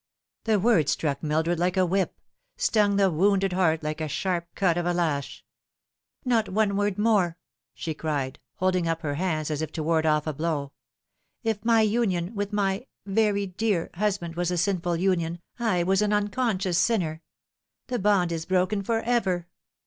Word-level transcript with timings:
The 0.45 0.59
word 0.59 0.89
struck 0.89 1.21
Mildred 1.21 1.59
like 1.59 1.77
a 1.77 1.85
whip 1.85 2.19
stung 2.57 2.95
the 2.95 3.11
wounded 3.11 3.53
heart 3.53 3.83
like 3.83 3.99
the 3.99 4.07
sharp 4.07 4.47
cut 4.55 4.75
of 4.75 4.87
a 4.87 4.95
lash." 4.95 5.45
Not 6.25 6.49
one 6.49 6.75
word 6.75 6.97
more," 6.97 7.37
she 7.75 7.93
cried, 7.93 8.39
holding 8.55 8.87
up 8.87 9.01
her 9.01 9.13
hands 9.13 9.51
as 9.51 9.61
if 9.61 9.71
to 9.73 9.83
ward 9.83 10.07
off 10.07 10.25
a 10.25 10.33
blow." 10.33 10.71
If 11.43 11.63
my 11.63 11.81
union 11.81 12.33
with 12.33 12.51
my 12.51 12.87
very 13.05 13.45
dear 13.45 13.91
husband 13.93 14.35
was 14.35 14.49
a 14.49 14.57
sinful 14.57 14.95
union, 14.95 15.39
I 15.59 15.83
was 15.83 16.01
an 16.01 16.13
unconscious 16.13 16.79
sinner. 16.79 17.21
The 17.85 17.99
bond 17.99 18.31
is 18.31 18.47
broken 18.47 18.81
for 18.81 19.01
ever. 19.01 19.45